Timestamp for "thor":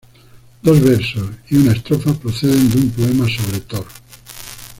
3.59-3.85